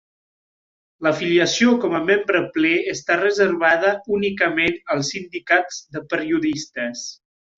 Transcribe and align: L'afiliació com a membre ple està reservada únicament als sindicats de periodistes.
L'afiliació 1.07 1.73
com 1.83 1.93
a 1.97 2.01
membre 2.07 2.41
ple 2.55 2.71
està 2.95 3.19
reservada 3.21 3.93
únicament 4.17 4.81
als 4.97 5.13
sindicats 5.17 5.79
de 5.97 6.05
periodistes. 6.15 7.07